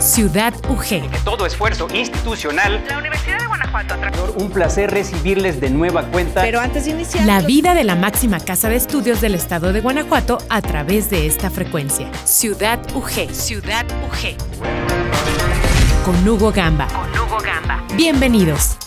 Ciudad 0.00 0.54
UG. 0.66 1.24
Todo 1.24 1.44
esfuerzo 1.44 1.86
institucional. 1.92 2.82
La 2.88 2.96
Universidad 2.96 3.38
de 3.38 3.46
Guanajuato. 3.46 3.96
Un 4.36 4.50
placer 4.50 4.90
recibirles 4.90 5.60
de 5.60 5.68
nueva 5.68 6.04
cuenta. 6.04 6.40
Pero 6.40 6.58
antes 6.58 6.86
de 6.86 6.92
iniciar. 6.92 7.26
La 7.26 7.42
vida 7.42 7.74
de 7.74 7.84
la 7.84 7.96
máxima 7.96 8.40
casa 8.40 8.70
de 8.70 8.76
estudios 8.76 9.20
del 9.20 9.34
estado 9.34 9.74
de 9.74 9.82
Guanajuato 9.82 10.38
a 10.48 10.62
través 10.62 11.10
de 11.10 11.26
esta 11.26 11.50
frecuencia. 11.50 12.10
Ciudad 12.24 12.80
UG. 12.94 13.30
Ciudad 13.34 13.84
UG. 14.06 14.36
Con 16.06 16.26
Hugo 16.26 16.50
Gamba. 16.50 16.86
Con 16.86 17.10
Hugo 17.20 17.38
Gamba. 17.38 17.84
Bienvenidos. 17.94 18.78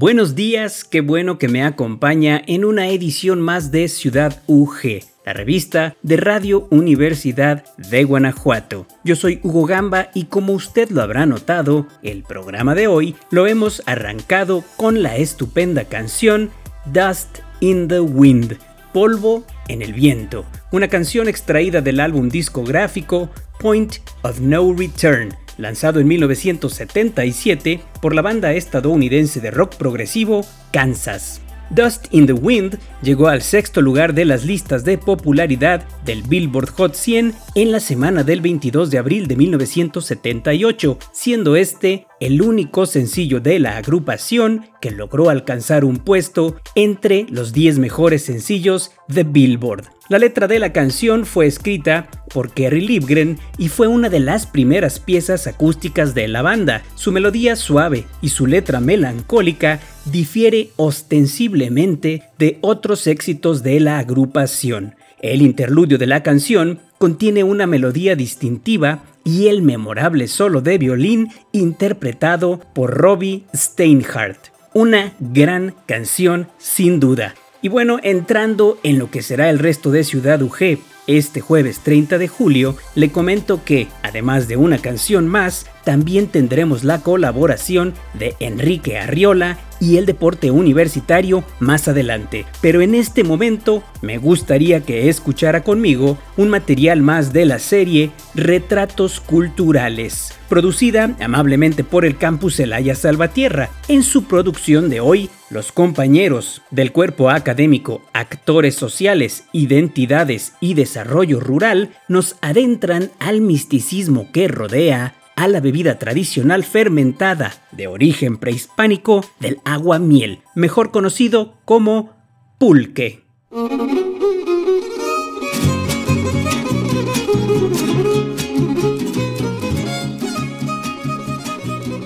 Buenos 0.00 0.36
días, 0.36 0.84
qué 0.84 1.00
bueno 1.00 1.38
que 1.38 1.48
me 1.48 1.64
acompaña 1.64 2.40
en 2.46 2.64
una 2.64 2.86
edición 2.86 3.40
más 3.40 3.72
de 3.72 3.88
Ciudad 3.88 4.40
UG, 4.46 5.02
la 5.26 5.32
revista 5.32 5.96
de 6.02 6.16
Radio 6.16 6.68
Universidad 6.70 7.64
de 7.78 8.04
Guanajuato. 8.04 8.86
Yo 9.02 9.16
soy 9.16 9.40
Hugo 9.42 9.66
Gamba 9.66 10.10
y 10.14 10.26
como 10.26 10.52
usted 10.52 10.90
lo 10.90 11.02
habrá 11.02 11.26
notado, 11.26 11.88
el 12.04 12.22
programa 12.22 12.76
de 12.76 12.86
hoy 12.86 13.16
lo 13.32 13.48
hemos 13.48 13.82
arrancado 13.86 14.62
con 14.76 15.02
la 15.02 15.16
estupenda 15.16 15.86
canción 15.86 16.50
Dust 16.86 17.40
in 17.58 17.88
the 17.88 17.98
Wind, 17.98 18.56
Polvo 18.94 19.42
en 19.66 19.82
el 19.82 19.94
Viento, 19.94 20.44
una 20.70 20.86
canción 20.86 21.26
extraída 21.26 21.80
del 21.80 21.98
álbum 21.98 22.28
discográfico 22.28 23.30
Point 23.58 23.94
of 24.22 24.38
No 24.38 24.72
Return 24.72 25.34
lanzado 25.58 26.00
en 26.00 26.08
1977 26.08 27.80
por 28.00 28.14
la 28.14 28.22
banda 28.22 28.54
estadounidense 28.54 29.40
de 29.40 29.50
rock 29.50 29.76
progresivo 29.76 30.46
Kansas. 30.72 31.42
Dust 31.70 32.06
in 32.12 32.26
the 32.26 32.32
Wind 32.32 32.78
llegó 33.02 33.28
al 33.28 33.42
sexto 33.42 33.82
lugar 33.82 34.14
de 34.14 34.24
las 34.24 34.44
listas 34.44 34.84
de 34.84 34.96
popularidad 34.96 35.84
del 36.04 36.22
Billboard 36.22 36.70
Hot 36.70 36.94
100 36.94 37.34
en 37.54 37.72
la 37.72 37.80
semana 37.80 38.24
del 38.24 38.40
22 38.40 38.90
de 38.90 38.98
abril 38.98 39.28
de 39.28 39.36
1978, 39.36 40.98
siendo 41.12 41.56
este 41.56 42.06
el 42.20 42.42
único 42.42 42.86
sencillo 42.86 43.40
de 43.40 43.58
la 43.58 43.76
agrupación 43.76 44.66
que 44.80 44.90
logró 44.90 45.30
alcanzar 45.30 45.84
un 45.84 45.98
puesto 45.98 46.56
entre 46.74 47.26
los 47.30 47.52
10 47.52 47.78
mejores 47.78 48.22
sencillos 48.22 48.92
de 49.08 49.24
Billboard. 49.24 49.84
La 50.08 50.18
letra 50.18 50.48
de 50.48 50.58
la 50.58 50.72
canción 50.72 51.26
fue 51.26 51.46
escrita 51.46 52.08
por 52.32 52.50
Kerry 52.52 52.80
Livgren 52.80 53.38
y 53.58 53.68
fue 53.68 53.88
una 53.88 54.08
de 54.08 54.20
las 54.20 54.46
primeras 54.46 55.00
piezas 55.00 55.46
acústicas 55.46 56.14
de 56.14 56.28
la 56.28 56.40
banda. 56.40 56.82
Su 56.94 57.12
melodía 57.12 57.56
suave 57.56 58.06
y 58.22 58.30
su 58.30 58.46
letra 58.46 58.80
melancólica 58.80 59.80
difiere 60.06 60.70
ostensiblemente 60.76 62.22
de 62.38 62.58
otros 62.62 63.06
éxitos 63.06 63.62
de 63.62 63.80
la 63.80 63.98
agrupación. 63.98 64.94
El 65.20 65.42
interludio 65.42 65.98
de 65.98 66.06
la 66.06 66.22
canción 66.22 66.80
contiene 66.98 67.44
una 67.44 67.66
melodía 67.66 68.16
distintiva 68.16 69.04
y 69.24 69.48
el 69.48 69.62
memorable 69.62 70.28
solo 70.28 70.60
de 70.60 70.78
violín 70.78 71.28
interpretado 71.52 72.60
por 72.74 72.94
Robbie 72.96 73.44
Steinhardt. 73.54 74.52
Una 74.74 75.14
gran 75.18 75.74
canción 75.86 76.48
sin 76.58 77.00
duda. 77.00 77.34
Y 77.60 77.68
bueno, 77.68 77.98
entrando 78.02 78.78
en 78.82 78.98
lo 78.98 79.10
que 79.10 79.22
será 79.22 79.50
el 79.50 79.58
resto 79.58 79.90
de 79.90 80.04
Ciudad 80.04 80.40
UG, 80.40 80.78
este 81.08 81.40
jueves 81.40 81.80
30 81.80 82.18
de 82.18 82.28
julio, 82.28 82.76
le 82.94 83.10
comento 83.10 83.64
que, 83.64 83.88
además 84.02 84.46
de 84.46 84.56
una 84.56 84.78
canción 84.78 85.26
más, 85.26 85.66
también 85.84 86.28
tendremos 86.28 86.84
la 86.84 87.00
colaboración 87.00 87.94
de 88.14 88.36
Enrique 88.40 88.98
Arriola 88.98 89.58
y 89.80 89.96
el 89.96 90.06
deporte 90.06 90.50
universitario 90.50 91.44
más 91.60 91.88
adelante. 91.88 92.46
Pero 92.60 92.80
en 92.80 92.94
este 92.94 93.24
momento 93.24 93.82
me 94.02 94.18
gustaría 94.18 94.80
que 94.80 95.08
escuchara 95.08 95.62
conmigo 95.62 96.18
un 96.36 96.48
material 96.48 97.02
más 97.02 97.32
de 97.32 97.46
la 97.46 97.58
serie 97.58 98.10
Retratos 98.34 99.20
Culturales, 99.20 100.32
producida 100.48 101.14
amablemente 101.20 101.84
por 101.84 102.04
el 102.04 102.16
campus 102.16 102.60
Elaya 102.60 102.94
Salvatierra. 102.94 103.70
En 103.88 104.02
su 104.02 104.24
producción 104.24 104.88
de 104.88 105.00
hoy, 105.00 105.30
los 105.50 105.72
compañeros 105.72 106.62
del 106.70 106.92
cuerpo 106.92 107.30
académico, 107.30 108.02
actores 108.12 108.74
sociales, 108.74 109.44
identidades 109.52 110.54
y 110.60 110.74
desarrollo 110.74 111.40
rural 111.40 111.90
nos 112.08 112.36
adentran 112.40 113.10
al 113.18 113.40
misticismo 113.40 114.30
que 114.32 114.48
rodea 114.48 115.14
a 115.38 115.46
la 115.46 115.60
bebida 115.60 116.00
tradicional 116.00 116.64
fermentada 116.64 117.54
de 117.70 117.86
origen 117.86 118.38
prehispánico 118.38 119.24
del 119.38 119.60
agua 119.64 120.00
miel, 120.00 120.40
mejor 120.56 120.90
conocido 120.90 121.54
como 121.64 122.10
pulque. 122.58 123.22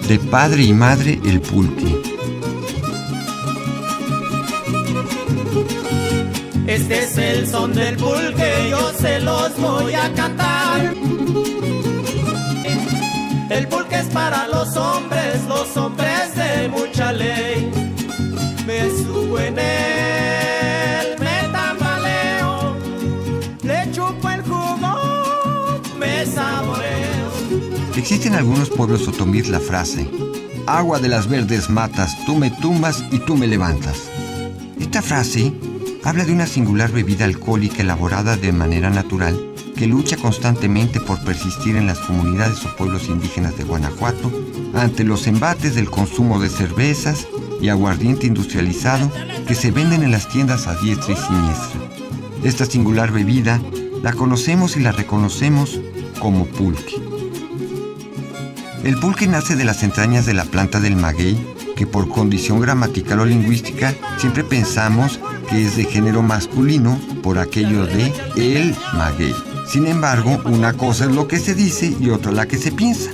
De 0.07 0.19
padre 0.31 0.65
y 0.65 0.75
madre 0.75 1.19
el 1.25 1.41
pulque. 1.41 2.03
Este 6.67 6.99
es 6.99 7.17
el 7.17 7.47
son 7.47 7.73
del 7.73 7.97
pulque, 7.97 8.69
yo 8.69 8.93
se 8.93 9.21
los 9.21 9.57
voy 9.57 9.95
a 9.95 10.13
cantar. 10.13 10.95
Para 14.13 14.47
los 14.49 14.77
hombres, 14.77 15.43
los 15.49 15.77
hombres 15.77 16.35
de 16.35 16.69
mucha 16.69 17.13
ley. 17.13 17.71
Me 18.67 18.91
subo 18.91 19.39
en 19.39 19.59
él, 19.59 21.17
me 21.19 21.43
le 23.63 23.93
chupo 23.93 24.29
el 24.29 24.43
jugo, 24.43 25.81
me 25.99 26.27
saboreo. 26.27 27.31
Existen 27.97 28.35
algunos 28.35 28.71
pueblos 28.71 29.09
otomíes 29.09 29.49
la 29.49 29.61
frase, 29.61 30.09
agua 30.67 30.99
de 30.99 31.09
las 31.09 31.29
verdes 31.29 31.71
matas, 31.71 32.17
tú 32.27 32.37
me 32.37 32.51
tumbas 32.51 33.03
y 33.11 33.19
tú 33.19 33.37
me 33.37 33.47
levantas. 33.47 34.11
Esta 34.79 35.01
frase 35.01 35.53
habla 36.05 36.25
de 36.25 36.33
una 36.33 36.47
singular 36.47 36.91
bebida 36.91 37.25
alcohólica 37.25 37.83
elaborada 37.83 38.37
de 38.37 38.53
manera 38.53 38.91
natural 38.91 39.53
que 39.77 39.87
lucha 39.87 40.17
constantemente 40.17 41.01
por 41.01 41.23
persistir 41.25 41.77
en 41.77 41.87
las 41.87 41.99
comunidades 41.99 42.65
o 42.65 42.77
pueblos 42.77 43.09
indígenas 43.09 43.57
de 43.57 43.65
Guanajuato 43.65 44.31
ante 44.75 45.05
los 45.05 45.27
embates 45.27 45.75
del 45.75 45.91
consumo 45.91 46.41
de 46.41 46.49
cervezas 46.49 47.27
y 47.61 47.69
aguardiente 47.69 48.27
industrializado 48.27 49.11
que 49.47 49.55
se 49.55 49.71
venden 49.71 50.03
en 50.03 50.11
las 50.11 50.29
tiendas 50.29 50.67
a 50.67 50.75
diestra 50.77 51.15
y 51.15 51.17
siniestra. 51.17 51.81
Esta 52.43 52.67
singular 52.67 53.13
bebida 53.13 53.61
la 54.03 54.13
conocemos 54.13 54.77
y 54.77 54.81
la 54.81 54.93
reconocemos 54.93 55.79
como 56.19 56.47
pulque. 56.47 56.97
El 58.83 58.99
pulque 58.99 59.29
nace 59.29 59.55
de 59.55 59.65
las 59.65 59.85
entrañas 59.85 60.27
de 60.27 60.35
la 60.35 60.45
planta 60.45 60.81
del 60.81 60.97
maguey, 60.97 61.39
que 61.77 61.87
por 61.87 62.09
condición 62.09 62.61
gramatical 62.61 63.21
o 63.21 63.25
lingüística 63.25 63.95
siempre 64.19 64.43
pensamos 64.43 65.21
que 65.49 65.65
es 65.65 65.77
de 65.77 65.85
género 65.85 66.23
masculino 66.23 66.99
por 67.23 67.39
aquello 67.39 67.87
de 67.87 68.13
el 68.37 68.75
maguey. 68.95 69.35
Sin 69.73 69.87
embargo, 69.87 70.39
una 70.45 70.75
cosa 70.75 71.07
es 71.07 71.13
lo 71.13 71.27
que 71.27 71.39
se 71.39 71.55
dice 71.55 71.97
y 71.99 72.11
otra 72.11 72.31
la 72.31 72.45
que 72.45 72.59
se 72.59 72.73
piensa. 72.73 73.11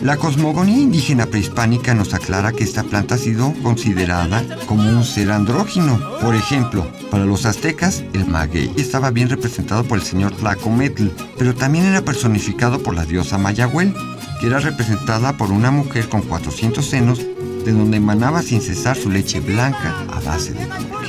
La 0.00 0.16
cosmogonía 0.16 0.78
indígena 0.78 1.26
prehispánica 1.26 1.92
nos 1.92 2.14
aclara 2.14 2.52
que 2.52 2.62
esta 2.62 2.84
planta 2.84 3.16
ha 3.16 3.18
sido 3.18 3.52
considerada 3.64 4.44
como 4.66 4.88
un 4.88 5.02
ser 5.02 5.32
andrógino. 5.32 5.98
Por 6.20 6.36
ejemplo, 6.36 6.86
para 7.10 7.24
los 7.24 7.46
aztecas, 7.46 8.04
el 8.12 8.28
maguey 8.28 8.72
estaba 8.76 9.10
bien 9.10 9.28
representado 9.28 9.82
por 9.82 9.98
el 9.98 10.04
señor 10.04 10.30
Tlacometl, 10.36 11.08
pero 11.36 11.52
también 11.52 11.86
era 11.86 12.02
personificado 12.02 12.80
por 12.80 12.94
la 12.94 13.04
diosa 13.04 13.36
Mayahuel, 13.36 13.92
que 14.40 14.46
era 14.46 14.60
representada 14.60 15.36
por 15.36 15.50
una 15.50 15.72
mujer 15.72 16.08
con 16.08 16.22
400 16.22 16.86
senos, 16.86 17.18
de 17.18 17.72
donde 17.72 17.96
emanaba 17.96 18.42
sin 18.42 18.60
cesar 18.60 18.96
su 18.96 19.10
leche 19.10 19.40
blanca 19.40 19.96
a 20.12 20.20
base 20.20 20.52
de. 20.52 21.01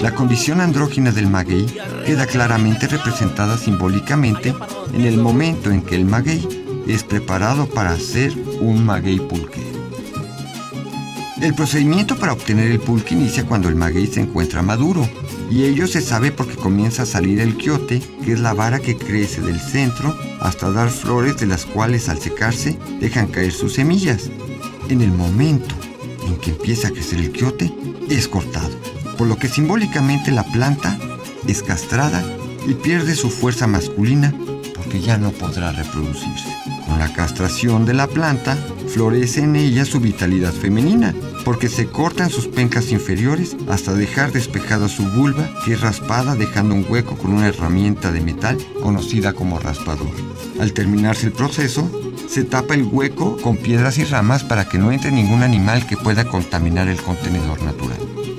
La 0.00 0.14
condición 0.14 0.60
andrógina 0.60 1.10
del 1.10 1.28
maguey 1.28 1.66
queda 2.06 2.26
claramente 2.26 2.86
representada 2.86 3.58
simbólicamente 3.58 4.54
en 4.94 5.02
el 5.02 5.18
momento 5.18 5.70
en 5.70 5.82
que 5.82 5.96
el 5.96 6.04
maguey 6.04 6.46
es 6.86 7.02
preparado 7.02 7.66
para 7.66 7.90
hacer 7.90 8.32
un 8.60 8.86
maguey 8.86 9.18
pulque. 9.18 9.60
El 11.40 11.54
procedimiento 11.54 12.16
para 12.16 12.32
obtener 12.32 12.70
el 12.70 12.80
pulque 12.80 13.14
inicia 13.14 13.44
cuando 13.44 13.68
el 13.68 13.76
maguey 13.76 14.06
se 14.06 14.20
encuentra 14.20 14.62
maduro, 14.62 15.08
y 15.50 15.64
ello 15.64 15.86
se 15.86 16.00
sabe 16.00 16.30
porque 16.30 16.56
comienza 16.56 17.02
a 17.02 17.06
salir 17.06 17.40
el 17.40 17.56
quiote, 17.56 18.00
que 18.24 18.32
es 18.32 18.40
la 18.40 18.54
vara 18.54 18.80
que 18.80 18.96
crece 18.96 19.40
del 19.40 19.60
centro 19.60 20.16
hasta 20.40 20.70
dar 20.70 20.90
flores 20.90 21.38
de 21.38 21.46
las 21.46 21.64
cuales 21.64 22.08
al 22.08 22.18
secarse 22.18 22.78
dejan 23.00 23.28
caer 23.28 23.52
sus 23.52 23.74
semillas. 23.74 24.30
En 24.88 25.00
el 25.00 25.10
momento 25.10 25.74
en 26.26 26.36
que 26.36 26.50
empieza 26.50 26.88
a 26.88 26.90
crecer 26.90 27.20
el 27.20 27.30
quiote, 27.30 27.72
es 28.08 28.26
cortado, 28.26 28.76
por 29.18 29.26
lo 29.26 29.36
que 29.36 29.48
simbólicamente 29.48 30.30
la 30.30 30.44
planta 30.44 30.96
es 31.46 31.62
castrada 31.62 32.22
y 32.66 32.74
pierde 32.74 33.14
su 33.14 33.28
fuerza 33.28 33.66
masculina 33.66 34.32
porque 34.74 35.00
ya 35.00 35.18
no 35.18 35.32
podrá 35.32 35.72
reproducirse. 35.72 36.48
Con 36.86 36.98
la 36.98 37.12
castración 37.12 37.84
de 37.84 37.92
la 37.92 38.06
planta, 38.06 38.56
florece 38.86 39.42
en 39.42 39.56
ella 39.56 39.84
su 39.84 40.00
vitalidad 40.00 40.52
femenina, 40.52 41.14
porque 41.44 41.68
se 41.68 41.86
cortan 41.86 42.30
sus 42.30 42.46
pencas 42.46 42.90
inferiores 42.90 43.56
hasta 43.68 43.92
dejar 43.92 44.32
despejada 44.32 44.88
su 44.88 45.04
vulva, 45.04 45.50
que 45.64 45.74
es 45.74 45.80
raspada 45.80 46.34
dejando 46.36 46.74
un 46.74 46.86
hueco 46.88 47.18
con 47.18 47.34
una 47.34 47.48
herramienta 47.48 48.12
de 48.12 48.20
metal 48.20 48.56
conocida 48.82 49.32
como 49.34 49.58
raspador. 49.58 50.10
Al 50.60 50.72
terminarse 50.72 51.26
el 51.26 51.32
proceso, 51.32 51.90
se 52.28 52.44
tapa 52.44 52.74
el 52.74 52.84
hueco 52.84 53.36
con 53.38 53.56
piedras 53.56 53.98
y 53.98 54.04
ramas 54.04 54.44
para 54.44 54.68
que 54.68 54.78
no 54.78 54.92
entre 54.92 55.10
ningún 55.10 55.42
animal 55.42 55.86
que 55.86 55.96
pueda 55.96 56.24
contaminar 56.24 56.88
el 56.88 57.00
contenedor 57.02 57.62
natural. 57.62 57.98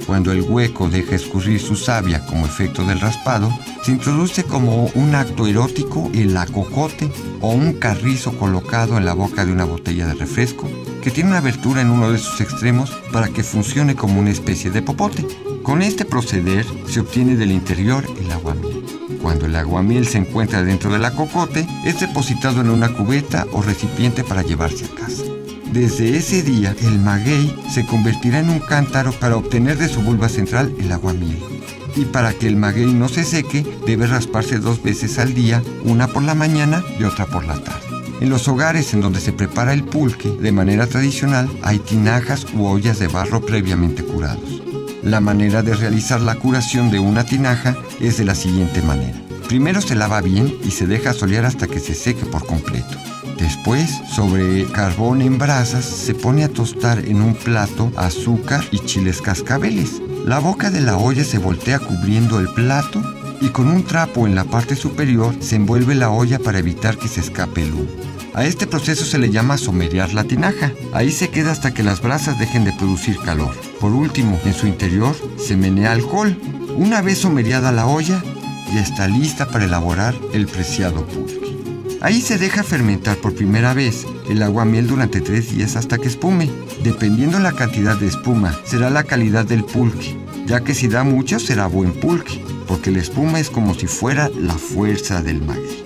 Cuando 0.10 0.32
el 0.32 0.42
hueco 0.42 0.90
deja 0.90 1.16
escurrir 1.16 1.62
su 1.62 1.76
savia 1.76 2.26
como 2.26 2.48
efecto 2.48 2.84
del 2.84 3.00
raspado, 3.00 3.56
se 3.84 3.92
introduce 3.92 4.44
como 4.44 4.86
un 4.96 5.14
acto 5.14 5.46
erótico 5.46 6.10
el 6.16 6.36
acocote 6.36 7.12
o 7.42 7.52
un 7.52 7.74
carrizo 7.74 8.36
colocado 8.36 8.98
en 8.98 9.06
la 9.06 9.14
boca 9.14 9.46
de 9.46 9.52
una 9.52 9.66
botella 9.66 10.08
de 10.08 10.16
refresco 10.16 10.68
que 11.04 11.12
tiene 11.12 11.30
una 11.30 11.38
abertura 11.38 11.82
en 11.82 11.92
uno 11.92 12.12
de 12.12 12.18
sus 12.18 12.42
extremos 12.42 12.90
para 13.14 13.28
que 13.28 13.44
funcione 13.44 13.96
como 13.96 14.20
una 14.20 14.32
especie 14.32 14.72
de 14.72 14.82
popote. 14.82 15.28
Con 15.62 15.84
este 15.84 16.06
proceder 16.06 16.66
se 16.88 17.02
obtiene 17.02 17.36
del 17.36 17.52
interior 17.52 18.04
el 18.20 18.32
aguamiel. 18.32 18.84
Cuando 19.22 19.46
el 19.46 19.56
aguamiel 19.56 20.08
se 20.08 20.18
encuentra 20.18 20.64
dentro 20.64 20.92
del 20.92 21.06
acocote, 21.06 21.68
es 21.86 22.00
depositado 22.00 22.62
en 22.62 22.72
una 22.72 22.90
cubeta 22.90 23.46
o 23.52 23.62
recipiente 23.62 24.24
para 24.24 24.42
llevarse 24.42 24.86
a 24.86 24.96
casa. 24.96 25.29
Desde 25.72 26.18
ese 26.18 26.42
día, 26.42 26.76
el 26.82 26.98
maguey 26.98 27.56
se 27.72 27.86
convertirá 27.86 28.40
en 28.40 28.50
un 28.50 28.60
cántaro 28.60 29.12
para 29.12 29.38
obtener 29.38 29.78
de 29.78 29.88
su 29.88 30.02
vulva 30.02 30.28
central 30.28 30.74
el 30.80 30.92
aguamiel. 30.92 31.38
Y 31.96 32.06
para 32.06 32.34
que 32.34 32.48
el 32.48 32.56
maguey 32.56 32.92
no 32.92 33.08
se 33.08 33.24
seque, 33.24 33.66
debe 33.86 34.08
rasparse 34.08 34.58
dos 34.58 34.82
veces 34.82 35.20
al 35.20 35.36
día, 35.36 35.62
una 35.84 36.08
por 36.08 36.24
la 36.24 36.34
mañana 36.34 36.84
y 37.00 37.04
otra 37.04 37.28
por 37.28 37.46
la 37.46 37.60
tarde. 37.60 37.86
En 38.20 38.30
los 38.30 38.48
hogares 38.48 38.94
en 38.94 39.02
donde 39.02 39.20
se 39.20 39.32
prepara 39.32 39.74
el 39.74 39.84
pulque 39.84 40.30
de 40.30 40.52
manera 40.52 40.88
tradicional 40.88 41.48
hay 41.62 41.78
tinajas 41.78 42.48
u 42.54 42.66
ollas 42.66 42.98
de 42.98 43.08
barro 43.08 43.42
previamente 43.42 44.04
curados. 44.04 44.62
La 45.04 45.22
manera 45.22 45.62
de 45.62 45.76
realizar 45.76 46.20
la 46.20 46.36
curación 46.36 46.90
de 46.90 47.00
una 47.00 47.26
tinaja 47.26 47.78
es 48.02 48.18
de 48.18 48.26
la 48.26 48.36
siguiente 48.36 48.82
manera. 48.82 49.18
Primero 49.48 49.82
se 49.82 49.96
lava 49.96 50.20
bien 50.22 50.54
y 50.64 50.72
se 50.72 50.88
deja 50.88 51.14
solear 51.14 51.46
hasta 51.46 51.68
que 51.68 51.80
se 51.80 51.94
seque 51.94 52.26
por 52.26 52.46
completo. 52.46 52.98
Después, 53.40 54.02
sobre 54.14 54.66
carbón 54.66 55.22
en 55.22 55.38
brasas, 55.38 55.86
se 55.86 56.14
pone 56.14 56.44
a 56.44 56.50
tostar 56.50 57.00
en 57.06 57.22
un 57.22 57.36
plato 57.36 57.92
azúcar 57.96 58.64
y 58.72 58.80
chiles 58.80 59.22
cascabeles. 59.22 60.02
La 60.26 60.40
boca 60.40 60.70
de 60.70 60.82
la 60.82 60.98
olla 60.98 61.24
se 61.24 61.38
voltea 61.38 61.80
cubriendo 61.80 62.40
el 62.40 62.50
plato 62.50 63.02
y 63.40 63.50
con 63.50 63.70
un 63.70 63.84
trapo 63.84 64.28
en 64.28 64.36
la 64.36 64.44
parte 64.44 64.76
superior 64.76 65.34
se 65.40 65.56
envuelve 65.56 65.96
la 65.96 66.10
olla 66.10 66.38
para 66.38 66.60
evitar 66.60 66.98
que 66.98 67.08
se 67.08 67.22
escape 67.22 67.64
el 67.64 67.74
humo. 67.74 67.88
A 68.34 68.46
este 68.46 68.68
proceso 68.68 69.06
se 69.06 69.18
le 69.18 69.32
llama 69.32 69.58
somerear 69.58 70.14
la 70.14 70.26
tinaja. 70.26 70.72
Ahí 70.94 71.12
se 71.12 71.30
queda 71.30 71.52
hasta 71.52 71.74
que 71.74 71.84
las 71.84 72.02
brasas 72.02 72.38
dejen 72.40 72.66
de 72.66 72.74
producir 72.74 73.18
calor. 73.18 73.56
Por 73.80 73.94
último, 73.94 74.40
en 74.46 74.54
su 74.54 74.68
interior 74.68 75.16
se 75.38 75.56
menea 75.56 75.94
alcohol. 75.94 76.38
Una 76.76 77.02
vez 77.02 77.20
somereada 77.20 77.72
la 77.72 77.88
olla, 77.88 78.22
ya 78.74 78.82
está 78.82 79.08
lista 79.08 79.48
para 79.48 79.66
elaborar 79.66 80.14
el 80.34 80.46
preciado 80.46 81.06
pulque. 81.06 81.49
Ahí 82.02 82.22
se 82.22 82.38
deja 82.38 82.64
fermentar 82.64 83.18
por 83.18 83.36
primera 83.36 83.74
vez 83.74 84.06
el 84.30 84.42
aguamiel 84.42 84.88
durante 84.88 85.20
tres 85.20 85.52
días 85.52 85.76
hasta 85.76 85.98
que 85.98 86.08
espume. 86.08 86.50
Dependiendo 86.82 87.40
la 87.40 87.52
cantidad 87.52 87.98
de 87.98 88.08
espuma, 88.08 88.58
será 88.64 88.90
la 88.90 89.04
calidad 89.04 89.46
del 89.46 89.66
pulque. 89.66 90.18
ya 90.46 90.62
que 90.62 90.74
si 90.74 90.88
da 90.88 91.04
mucho 91.04 91.40
será 91.40 91.68
buen 91.68 91.94
pulque, 91.94 92.44
porque 92.68 92.90
la 92.90 93.00
espuma 93.00 93.40
es 93.40 93.52
como 93.52 93.76
si 93.76 93.86
fuera 93.86 94.30
la 94.30 94.56
fuerza 94.56 95.22
del 95.22 95.44
maguey. 95.44 95.84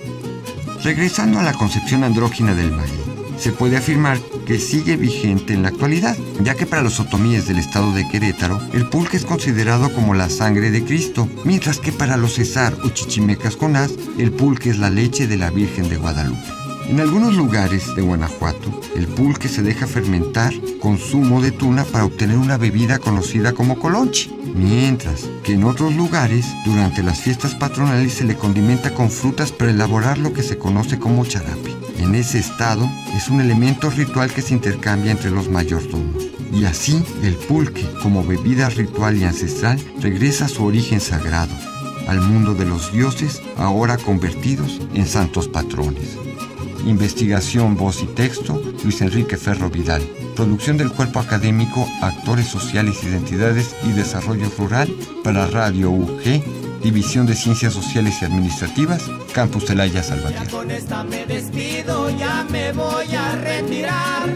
Regresando 0.82 1.38
a 1.38 1.42
la 1.42 1.52
concepción 1.52 2.02
andrógina 2.02 2.54
del 2.54 2.70
maguey, 2.70 3.03
se 3.44 3.52
puede 3.52 3.76
afirmar 3.76 4.18
que 4.46 4.58
sigue 4.58 4.96
vigente 4.96 5.52
en 5.52 5.64
la 5.64 5.68
actualidad, 5.68 6.16
ya 6.40 6.54
que 6.54 6.64
para 6.64 6.80
los 6.80 6.98
otomíes 6.98 7.46
del 7.46 7.58
estado 7.58 7.92
de 7.92 8.08
Querétaro, 8.08 8.58
el 8.72 8.88
pulque 8.88 9.18
es 9.18 9.26
considerado 9.26 9.92
como 9.92 10.14
la 10.14 10.30
sangre 10.30 10.70
de 10.70 10.82
Cristo, 10.82 11.28
mientras 11.44 11.78
que 11.78 11.92
para 11.92 12.16
los 12.16 12.36
cesar 12.36 12.74
o 12.82 12.88
chichimecas 12.88 13.56
con 13.56 13.76
as, 13.76 13.92
el 14.16 14.32
pulque 14.32 14.70
es 14.70 14.78
la 14.78 14.88
leche 14.88 15.26
de 15.26 15.36
la 15.36 15.50
Virgen 15.50 15.90
de 15.90 15.98
Guadalupe. 15.98 16.40
En 16.88 17.00
algunos 17.00 17.34
lugares 17.34 17.94
de 17.94 18.00
Guanajuato, 18.00 18.80
el 18.96 19.08
pulque 19.08 19.48
se 19.48 19.60
deja 19.60 19.86
fermentar 19.86 20.54
con 20.80 20.96
zumo 20.96 21.42
de 21.42 21.52
tuna 21.52 21.84
para 21.84 22.06
obtener 22.06 22.38
una 22.38 22.56
bebida 22.56 22.98
conocida 22.98 23.52
como 23.52 23.78
colonche, 23.78 24.30
mientras 24.54 25.28
que 25.42 25.52
en 25.52 25.64
otros 25.64 25.94
lugares, 25.94 26.46
durante 26.64 27.02
las 27.02 27.20
fiestas 27.20 27.54
patronales 27.54 28.14
se 28.14 28.24
le 28.24 28.36
condimenta 28.36 28.94
con 28.94 29.10
frutas 29.10 29.52
para 29.52 29.70
elaborar 29.70 30.16
lo 30.16 30.32
que 30.32 30.42
se 30.42 30.56
conoce 30.56 30.98
como 30.98 31.26
charape. 31.26 31.83
En 32.04 32.14
ese 32.14 32.38
estado, 32.38 32.86
es 33.16 33.30
un 33.30 33.40
elemento 33.40 33.88
ritual 33.88 34.30
que 34.30 34.42
se 34.42 34.52
intercambia 34.52 35.10
entre 35.10 35.30
los 35.30 35.48
mayordomos. 35.48 36.22
Y 36.52 36.66
así, 36.66 37.02
el 37.22 37.34
pulque, 37.34 37.88
como 38.02 38.22
bebida 38.22 38.68
ritual 38.68 39.16
y 39.16 39.24
ancestral, 39.24 39.80
regresa 40.00 40.44
a 40.44 40.48
su 40.48 40.64
origen 40.66 41.00
sagrado, 41.00 41.54
al 42.06 42.20
mundo 42.20 42.54
de 42.54 42.66
los 42.66 42.92
dioses, 42.92 43.40
ahora 43.56 43.96
convertidos 43.96 44.82
en 44.92 45.06
santos 45.06 45.48
patrones. 45.48 46.18
Investigación, 46.84 47.74
voz 47.74 48.02
y 48.02 48.06
texto, 48.06 48.62
Luis 48.84 49.00
Enrique 49.00 49.38
Ferro 49.38 49.70
Vidal. 49.70 50.02
Producción 50.36 50.76
del 50.76 50.92
cuerpo 50.92 51.20
académico, 51.20 51.88
actores 52.02 52.48
sociales, 52.48 53.02
identidades 53.02 53.74
y 53.82 53.92
desarrollo 53.92 54.50
rural 54.58 54.94
para 55.24 55.46
Radio 55.46 55.90
UG, 55.90 56.42
División 56.84 57.24
de 57.24 57.34
Ciencias 57.34 57.72
Sociales 57.72 58.14
y 58.20 58.26
Administrativas, 58.26 59.10
Campus 59.32 59.64
Celaya 59.64 60.02
Salvatierra. 60.02 60.44
Ya 60.44 60.50
con 60.50 60.70
esta 60.70 61.02
me 61.02 61.24
despido, 61.24 62.10
ya 62.10 62.46
me 62.50 62.72
voy 62.72 63.06
a 63.14 63.36
retirar. 63.36 64.28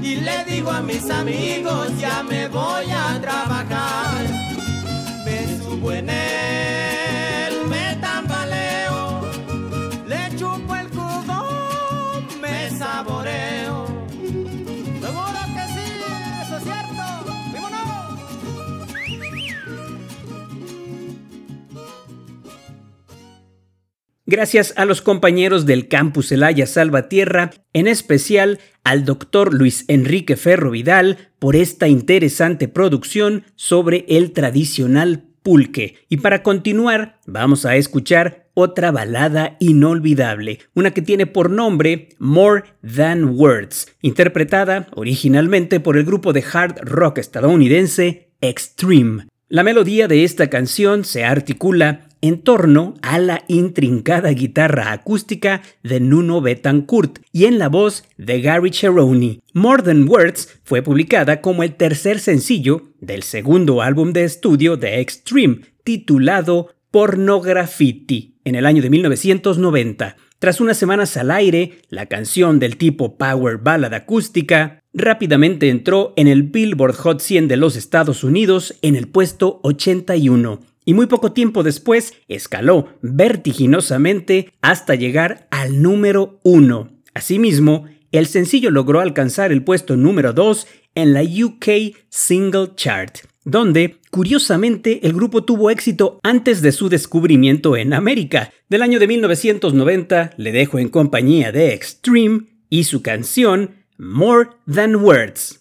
Y 0.00 0.14
le 0.14 0.44
digo 0.44 0.70
a 0.70 0.82
mis 0.82 1.10
amigos, 1.10 1.88
ya 1.98 2.22
me 2.22 2.46
voy 2.46 2.84
a 2.92 3.20
trabajar. 3.20 4.24
Me 5.24 5.58
subo 5.58 5.90
en 5.90 6.10
él, 6.10 6.29
Gracias 24.32 24.74
a 24.76 24.84
los 24.84 25.02
compañeros 25.02 25.66
del 25.66 25.88
campus 25.88 26.30
Elaya 26.30 26.64
Salvatierra, 26.64 27.50
en 27.72 27.88
especial 27.88 28.60
al 28.84 29.04
doctor 29.04 29.52
Luis 29.52 29.84
Enrique 29.88 30.36
Ferro 30.36 30.70
Vidal, 30.70 31.30
por 31.40 31.56
esta 31.56 31.88
interesante 31.88 32.68
producción 32.68 33.42
sobre 33.56 34.04
el 34.08 34.30
tradicional 34.30 35.24
pulque. 35.42 35.96
Y 36.08 36.18
para 36.18 36.44
continuar, 36.44 37.18
vamos 37.26 37.66
a 37.66 37.74
escuchar 37.74 38.46
otra 38.54 38.92
balada 38.92 39.56
inolvidable, 39.58 40.60
una 40.74 40.92
que 40.92 41.02
tiene 41.02 41.26
por 41.26 41.50
nombre 41.50 42.10
More 42.20 42.62
Than 42.86 43.36
Words, 43.36 43.96
interpretada 44.00 44.86
originalmente 44.94 45.80
por 45.80 45.96
el 45.96 46.04
grupo 46.04 46.32
de 46.32 46.44
hard 46.52 46.82
rock 46.82 47.18
estadounidense 47.18 48.30
Extreme. 48.40 49.26
La 49.48 49.64
melodía 49.64 50.06
de 50.06 50.22
esta 50.22 50.48
canción 50.48 51.04
se 51.04 51.24
articula 51.24 52.06
en 52.20 52.42
torno 52.42 52.94
a 53.02 53.18
la 53.18 53.44
intrincada 53.48 54.30
guitarra 54.30 54.92
acústica 54.92 55.62
de 55.82 56.00
Nuno 56.00 56.40
Betancourt 56.40 57.20
y 57.32 57.46
en 57.46 57.58
la 57.58 57.68
voz 57.68 58.04
de 58.16 58.40
Gary 58.40 58.70
Cherone. 58.70 59.40
More 59.54 59.82
Than 59.82 60.08
Words 60.08 60.60
fue 60.62 60.82
publicada 60.82 61.40
como 61.40 61.62
el 61.62 61.74
tercer 61.74 62.20
sencillo 62.20 62.90
del 63.00 63.22
segundo 63.22 63.82
álbum 63.82 64.12
de 64.12 64.24
estudio 64.24 64.76
de 64.76 65.00
Extreme, 65.00 65.60
titulado 65.84 66.74
Pornograffiti, 66.90 68.38
en 68.44 68.54
el 68.54 68.66
año 68.66 68.82
de 68.82 68.90
1990. 68.90 70.16
Tras 70.38 70.60
unas 70.60 70.78
semanas 70.78 71.16
al 71.16 71.30
aire, 71.30 71.80
la 71.90 72.06
canción 72.06 72.58
del 72.58 72.78
tipo 72.78 73.18
Power 73.18 73.58
Ballad 73.58 73.92
acústica 73.92 74.82
rápidamente 74.94 75.68
entró 75.68 76.14
en 76.16 76.28
el 76.28 76.44
Billboard 76.44 76.94
Hot 76.96 77.20
100 77.20 77.46
de 77.46 77.56
los 77.56 77.76
Estados 77.76 78.24
Unidos 78.24 78.74
en 78.82 78.96
el 78.96 79.06
puesto 79.06 79.60
81 79.62 80.69
y 80.90 80.94
muy 80.94 81.06
poco 81.06 81.30
tiempo 81.30 81.62
después 81.62 82.14
escaló 82.26 82.88
vertiginosamente 83.00 84.52
hasta 84.60 84.96
llegar 84.96 85.46
al 85.52 85.82
número 85.82 86.40
1. 86.42 86.90
Asimismo, 87.14 87.84
el 88.10 88.26
sencillo 88.26 88.72
logró 88.72 88.98
alcanzar 88.98 89.52
el 89.52 89.62
puesto 89.62 89.96
número 89.96 90.32
2 90.32 90.66
en 90.96 91.12
la 91.12 91.22
UK 91.22 91.94
Single 92.08 92.72
Chart, 92.74 93.18
donde, 93.44 93.98
curiosamente, 94.10 95.06
el 95.06 95.12
grupo 95.12 95.44
tuvo 95.44 95.70
éxito 95.70 96.18
antes 96.24 96.60
de 96.60 96.72
su 96.72 96.88
descubrimiento 96.88 97.76
en 97.76 97.92
América. 97.92 98.52
Del 98.68 98.82
año 98.82 98.98
de 98.98 99.06
1990 99.06 100.32
le 100.38 100.50
dejo 100.50 100.80
en 100.80 100.88
compañía 100.88 101.52
de 101.52 101.72
Extreme 101.72 102.46
y 102.68 102.82
su 102.82 103.00
canción 103.00 103.76
More 103.96 104.48
Than 104.66 104.96
Words. 104.96 105.60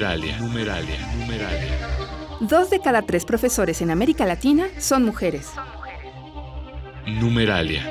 Numeralia, 0.00 0.38
numeralia, 0.38 0.96
numeralia. 1.14 1.78
Dos 2.40 2.70
de 2.70 2.80
cada 2.80 3.02
tres 3.02 3.26
profesores 3.26 3.82
en 3.82 3.90
América 3.90 4.24
Latina 4.24 4.68
son 4.78 5.04
mujeres. 5.04 5.48
Numeralia. 7.06 7.84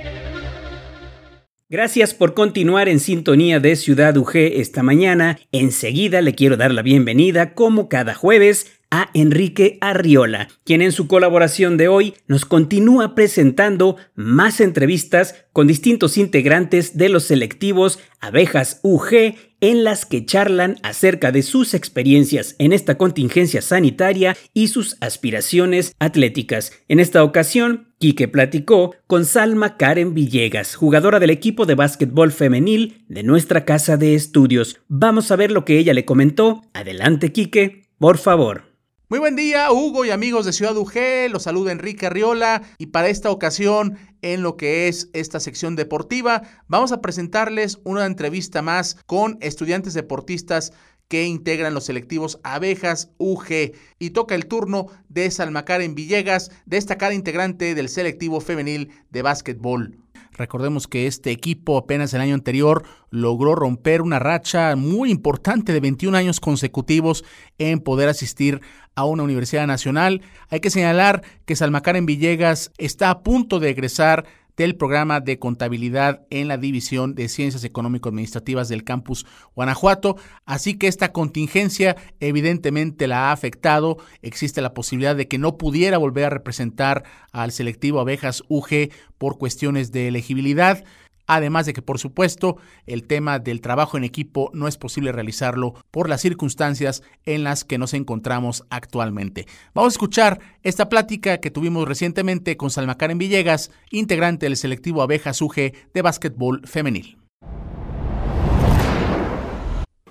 Gracias 1.69 2.15
por 2.15 2.33
continuar 2.33 2.89
en 2.89 2.99
sintonía 2.99 3.59
de 3.59 3.75
Ciudad 3.75 4.17
UG 4.17 4.37
esta 4.37 4.81
mañana. 4.81 5.37
Enseguida 5.51 6.23
le 6.23 6.33
quiero 6.33 6.57
dar 6.57 6.71
la 6.71 6.81
bienvenida, 6.81 7.53
como 7.53 7.89
cada 7.89 8.15
jueves, 8.15 8.78
a 8.91 9.09
Enrique 9.13 9.77
Arriola, 9.81 10.47
quien 10.63 10.81
en 10.81 10.91
su 10.91 11.07
colaboración 11.07 11.77
de 11.77 11.87
hoy 11.87 12.15
nos 12.27 12.45
continúa 12.45 13.15
presentando 13.15 13.97
más 14.15 14.59
entrevistas 14.59 15.45
con 15.53 15.67
distintos 15.67 16.17
integrantes 16.17 16.97
de 16.97 17.09
los 17.09 17.25
selectivos 17.25 17.99
Abejas 18.19 18.79
UG 18.83 19.35
en 19.61 19.83
las 19.83 20.05
que 20.05 20.25
charlan 20.25 20.77
acerca 20.83 21.31
de 21.31 21.41
sus 21.41 21.73
experiencias 21.73 22.55
en 22.59 22.73
esta 22.73 22.97
contingencia 22.97 23.61
sanitaria 23.61 24.35
y 24.53 24.67
sus 24.69 24.97
aspiraciones 25.01 25.95
atléticas. 25.99 26.71
En 26.87 26.99
esta 26.99 27.23
ocasión, 27.23 27.89
Quique 27.99 28.27
platicó 28.27 28.95
con 29.07 29.25
Salma 29.25 29.75
Karen 29.77 30.13
Villegas, 30.13 30.75
jugadora 30.75 31.19
del 31.19 31.29
equipo 31.31 31.65
de 31.65 31.75
básquetbol 31.75 32.31
femenil 32.31 33.03
de 33.09 33.23
nuestra 33.23 33.65
casa 33.65 33.97
de 33.97 34.15
estudios. 34.15 34.79
Vamos 34.87 35.31
a 35.31 35.35
ver 35.35 35.51
lo 35.51 35.65
que 35.65 35.77
ella 35.77 35.93
le 35.93 36.05
comentó. 36.05 36.61
Adelante, 36.73 37.33
Quique, 37.33 37.89
por 37.97 38.17
favor. 38.17 38.68
Muy 39.11 39.17
buen 39.17 39.35
día, 39.35 39.71
Hugo 39.71 40.05
y 40.05 40.11
amigos 40.11 40.45
de 40.45 40.53
Ciudad 40.53 40.77
UG. 40.77 41.31
Los 41.31 41.41
saluda 41.41 41.71
Enrique 41.71 42.05
Arriola 42.05 42.61
y 42.77 42.85
para 42.85 43.09
esta 43.09 43.31
ocasión, 43.31 43.97
en 44.21 44.43
lo 44.43 44.55
que 44.55 44.87
es 44.87 45.09
esta 45.13 45.39
sección 45.39 45.75
deportiva, 45.75 46.43
vamos 46.67 46.91
a 46.91 47.01
presentarles 47.01 47.79
una 47.83 48.05
entrevista 48.05 48.61
más 48.61 48.97
con 49.07 49.39
estudiantes 49.41 49.95
deportistas 49.95 50.73
que 51.07 51.25
integran 51.25 51.73
los 51.73 51.85
selectivos 51.85 52.39
Abejas 52.43 53.09
UG 53.17 53.71
y 53.97 54.11
toca 54.11 54.35
el 54.35 54.45
turno 54.45 54.85
de 55.07 55.31
Salma 55.31 55.65
Karen 55.65 55.95
Villegas, 55.95 56.51
destacada 56.67 57.15
integrante 57.15 57.73
del 57.73 57.89
selectivo 57.89 58.41
femenil 58.41 58.91
de 59.09 59.23
básquetbol. 59.23 59.97
Recordemos 60.39 60.87
que 60.87 61.05
este 61.05 61.31
equipo 61.31 61.77
apenas 61.77 62.13
el 62.13 62.21
año 62.21 62.33
anterior 62.33 62.85
logró 63.09 63.55
romper 63.55 64.01
una 64.01 64.19
racha 64.19 64.77
muy 64.77 65.11
importante 65.11 65.73
de 65.73 65.81
21 65.81 66.17
años 66.17 66.39
consecutivos 66.39 67.25
en 67.57 67.81
poder 67.81 68.07
asistir 68.07 68.61
a 68.95 69.03
una 69.03 69.23
universidad 69.23 69.67
nacional. 69.67 70.21
Hay 70.47 70.61
que 70.61 70.69
señalar 70.69 71.23
que 71.45 71.57
Salma 71.57 71.81
Karen 71.81 72.05
Villegas 72.05 72.71
está 72.77 73.09
a 73.09 73.21
punto 73.21 73.59
de 73.59 73.71
egresar 73.71 74.27
del 74.59 74.75
programa 74.75 75.21
de 75.21 75.39
contabilidad 75.39 76.27
en 76.29 76.49
la 76.49 76.57
División 76.57 77.15
de 77.15 77.29
Ciencias 77.29 77.63
Económico-Administrativas 77.63 78.67
del 78.67 78.83
campus 78.83 79.25
Guanajuato. 79.55 80.17
Así 80.45 80.77
que 80.77 80.87
esta 80.87 81.13
contingencia 81.13 81.95
evidentemente 82.19 83.07
la 83.07 83.29
ha 83.29 83.31
afectado. 83.31 83.99
Existe 84.21 84.61
la 84.61 84.73
posibilidad 84.73 85.15
de 85.15 85.29
que 85.29 85.37
no 85.37 85.57
pudiera 85.57 85.97
volver 85.97 86.25
a 86.25 86.29
representar 86.29 87.05
al 87.31 87.53
selectivo 87.53 88.01
Abejas 88.01 88.43
UG 88.49 88.89
por 89.17 89.37
cuestiones 89.37 89.93
de 89.93 90.09
elegibilidad. 90.09 90.83
Además 91.29 91.67
de 91.67 91.73
que, 91.73 91.83
por 91.83 91.99
supuesto, 91.99 92.57
el 92.87 93.05
tema 93.05 93.37
del 93.37 93.61
trabajo 93.61 93.97
en 93.97 94.03
equipo 94.03 94.49
no 94.55 94.67
es 94.67 94.77
posible 94.77 95.11
realizarlo 95.11 95.75
por 95.91 96.09
las 96.09 96.21
circunstancias 96.21 97.03
en 97.23 97.43
las 97.43 97.63
que 97.63 97.77
nos 97.77 97.93
encontramos 97.93 98.65
actualmente. 98.71 99.45
Vamos 99.75 99.93
a 99.93 99.95
escuchar 99.95 100.39
esta 100.63 100.89
plática 100.89 101.37
que 101.37 101.51
tuvimos 101.51 101.87
recientemente 101.87 102.57
con 102.57 102.71
Salma 102.71 102.97
Karen 102.97 103.19
Villegas, 103.19 103.69
integrante 103.91 104.47
del 104.47 104.57
selectivo 104.57 105.03
Abejas 105.03 105.39
UG 105.39 105.53
de 105.93 106.01
básquetbol 106.01 106.61
femenil. 106.65 107.18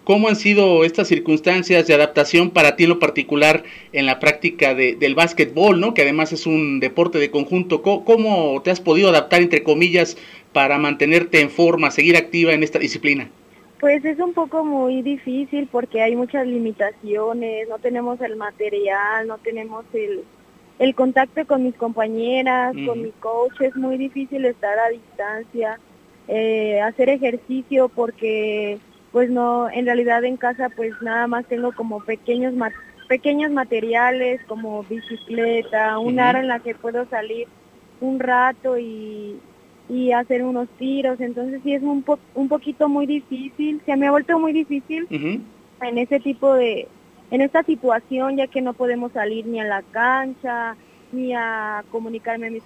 ¿Cómo 0.09 0.29
han 0.29 0.37
sido 0.37 0.85
estas 0.85 1.07
circunstancias 1.07 1.87
de 1.87 1.93
adaptación 1.93 2.49
para 2.49 2.77
ti 2.77 2.85
en 2.85 2.89
lo 2.89 2.99
particular 2.99 3.65
en 3.93 4.07
la 4.07 4.19
práctica 4.19 4.75
del 4.75 5.15
básquetbol, 5.15 5.81
¿no? 5.81 5.93
que 5.93 6.01
además 6.01 6.33
es 6.33 6.47
un 6.47 6.81
deporte 6.81 7.19
de 7.19 7.31
conjunto? 7.31 7.83
¿Cómo, 7.83 8.63
te 8.63 8.71
has 8.71 8.81
podido 8.81 9.11
adaptar, 9.11 9.43
entre 9.43 9.63
comillas, 9.63 10.17
para 10.55 10.79
mantenerte 10.79 11.43
en 11.43 11.51
forma, 11.51 11.91
seguir 11.91 12.17
activa 12.17 12.55
en 12.55 12.63
esta 12.63 12.79
disciplina? 12.79 13.29
Pues 13.81 14.03
es 14.07 14.19
un 14.19 14.33
poco 14.33 14.65
muy 14.65 15.03
difícil 15.03 15.69
porque 15.71 16.01
hay 16.01 16.17
muchas 16.17 16.47
limitaciones, 16.47 17.69
no 17.69 17.79
tenemos 17.79 18.19
el 18.23 18.37
material, 18.37 19.27
no 19.27 19.37
tenemos 19.37 19.85
el, 19.93 20.23
el 20.79 20.95
contacto 20.95 21.47
con 21.47 21.65
mis 21.65 21.75
compañeras, 21.75 22.75
con 22.87 23.03
mi 23.03 23.11
coach, 23.21 23.61
es 23.61 23.77
muy 23.77 23.99
difícil 23.99 24.47
estar 24.47 24.79
a 24.79 24.89
distancia, 24.89 25.79
eh, 26.29 26.81
hacer 26.81 27.11
ejercicio 27.11 27.91
porque 27.91 28.79
pues 29.19 29.31
no, 29.31 29.69
en 29.69 29.85
realidad 29.85 30.23
en 30.23 30.37
casa 30.37 30.69
pues 30.69 30.93
nada 31.03 31.27
más 31.27 31.45
tengo 31.47 31.73
como 31.73 31.99
pequeños 31.99 32.55
pequeños 33.09 33.51
materiales 33.51 34.41
como 34.47 34.85
bicicleta, 34.85 35.99
un 35.99 36.21
aro 36.21 36.39
en 36.39 36.47
la 36.47 36.61
que 36.61 36.77
puedo 36.77 37.05
salir 37.09 37.49
un 38.01 38.21
rato 38.21 38.79
y, 38.79 39.41
y 39.89 40.13
hacer 40.13 40.45
unos 40.45 40.69
tiros, 40.79 41.21
entonces 41.21 41.61
sí 41.65 41.75
es 41.75 41.83
un, 41.83 42.05
un 42.37 42.49
poquito 42.49 42.89
muy 42.89 43.07
difícil, 43.07 43.83
se 43.85 43.97
me 43.97 44.07
ha 44.07 44.13
vuelto 44.13 44.39
muy 44.39 44.53
difícil 44.53 45.09
en 45.11 45.99
ese 45.99 46.21
tipo 46.21 46.55
de, 46.55 46.87
en 47.33 47.41
esta 47.41 47.65
situación 47.65 48.37
ya 48.37 48.47
que 48.47 48.61
no 48.61 48.73
podemos 48.73 49.11
salir 49.11 49.49
ni 49.49 49.59
a 49.59 49.65
la 49.65 49.83
cancha, 49.83 50.77
ni 51.11 51.35
a 51.35 51.83
comunicarme 51.91 52.47
a 52.47 52.51
mis, 52.51 52.63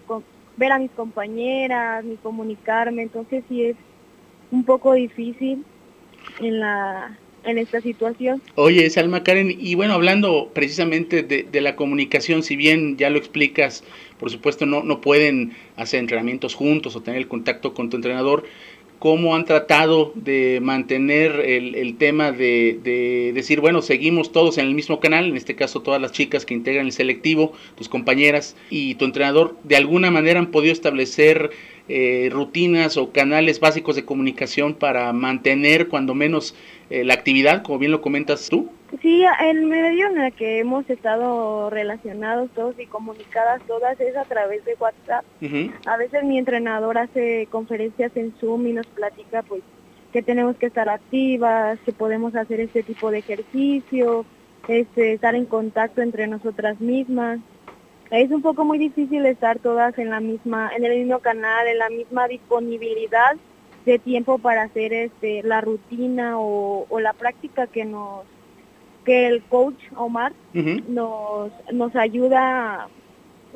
ver 0.59 0.73
a 0.73 0.79
mis 0.79 0.91
compañeras, 0.91 2.05
ni 2.05 2.17
comunicarme, 2.17 3.01
entonces 3.01 3.43
sí 3.49 3.65
es 3.65 3.77
un 4.51 4.65
poco 4.65 4.93
difícil 4.93 5.65
en 6.41 6.61
la 6.61 7.17
en 7.45 7.59
esta 7.59 7.81
situación. 7.81 8.41
Oye, 8.55 8.89
Salma 8.91 9.25
Karen, 9.25 9.57
y 9.59 9.75
bueno, 9.75 9.95
hablando 9.95 10.51
precisamente 10.55 11.23
de, 11.23 11.43
de, 11.43 11.61
la 11.61 11.77
comunicación, 11.77 12.43
si 12.43 12.57
bien 12.57 12.97
ya 12.97 13.11
lo 13.11 13.19
explicas, 13.19 13.85
por 14.19 14.31
supuesto 14.31 14.67
no, 14.67 14.83
no 14.83 15.01
pueden 15.01 15.53
hacer 15.77 16.01
entrenamientos 16.01 16.55
juntos 16.55 16.95
o 16.95 17.03
tener 17.03 17.19
el 17.19 17.29
contacto 17.29 17.75
con 17.75 17.91
tu 17.91 17.97
entrenador, 17.97 18.45
¿cómo 19.03 19.35
han 19.35 19.45
tratado 19.45 20.13
de 20.15 20.61
mantener 20.63 21.41
el, 21.41 21.75
el 21.75 21.97
tema 21.97 22.31
de, 22.31 22.79
de, 22.85 23.33
decir, 23.35 23.61
bueno, 23.61 23.83
seguimos 23.83 24.31
todos 24.31 24.59
en 24.59 24.67
el 24.67 24.75
mismo 24.75 25.01
canal, 25.01 25.27
en 25.27 25.37
este 25.37 25.57
caso 25.57 25.83
todas 25.83 26.01
las 26.01 26.13
chicas 26.13 26.47
que 26.47 26.55
integran 26.55 26.87
el 26.87 26.93
selectivo, 26.93 27.53
tus 27.77 27.89
compañeras 27.89 28.57
y 28.71 28.95
tu 28.95 29.05
entrenador, 29.05 29.57
de 29.65 29.75
alguna 29.75 30.13
manera 30.13 30.39
han 30.39 30.53
podido 30.53 30.73
establecer 30.73 31.51
eh, 31.89 32.29
rutinas 32.33 32.97
o 32.97 33.13
canales 33.13 33.61
básicos 33.61 33.97
de 33.97 34.05
comunicación 34.05 34.75
para 34.75 35.13
mantener 35.13 35.89
cuando 35.89 36.15
menos 36.15 36.55
eh, 36.91 37.05
la 37.05 37.15
actividad, 37.15 37.63
como 37.63 37.79
bien 37.79 37.93
lo 37.93 38.01
comentas 38.01 38.49
tú? 38.49 38.71
Sí, 39.01 39.25
el 39.43 39.65
medio 39.65 40.09
en 40.09 40.21
el 40.21 40.33
que 40.35 40.59
hemos 40.59 40.89
estado 40.91 41.71
relacionados 41.71 42.51
todos 42.51 42.79
y 42.79 42.87
comunicadas 42.87 43.63
todas 43.67 43.99
es 43.99 44.15
a 44.17 44.25
través 44.25 44.65
de 44.67 44.77
WhatsApp. 44.79 45.25
A 45.87 45.97
veces 45.97 46.25
mi 46.25 46.39
entrenador 46.39 46.99
hace 46.99 47.49
conferencias 47.51 48.13
en 48.17 48.35
Zoom 48.39 48.67
y 48.67 48.73
nos 48.75 48.87
platica 48.87 49.43
pues 49.43 49.63
que 50.13 50.23
tenemos 50.23 50.57
que 50.57 50.67
estar 50.67 50.89
activas, 50.91 51.79
que 51.87 51.93
podemos 51.93 52.35
hacer 52.37 52.61
este 52.61 52.83
tipo 52.83 53.11
de 53.11 53.19
ejercicio, 53.19 54.27
este, 54.69 55.15
estar 55.15 55.35
en 55.35 55.47
contacto 55.47 56.03
entre 56.03 56.27
nosotras 56.27 56.81
mismas. 56.81 57.41
Es 58.13 58.31
un 58.31 58.43
poco 58.43 58.67
muy 58.67 58.77
difícil 58.77 59.25
estar 59.25 59.59
todas 59.59 59.97
en 59.99 60.11
la 60.11 60.21
misma, 60.21 60.71
en 60.77 60.85
el 60.85 60.99
mismo 60.99 61.21
canal, 61.21 61.67
en 61.67 61.79
la 61.79 61.89
misma 61.89 62.29
disponibilidad 62.29 63.37
de 63.87 63.99
tiempo 63.99 64.37
para 64.37 64.65
hacer 64.65 64.93
este 64.93 65.43
la 65.43 65.63
rutina 65.63 66.35
o, 66.39 66.87
la 67.01 67.15
práctica 67.15 67.67
que 67.67 67.87
nos 67.87 68.21
que 69.07 69.27
el 69.27 69.43
coach 69.43 69.81
Omar 69.97 70.35
nos 70.53 71.51
nos 71.73 71.97
ayuda 71.97 72.89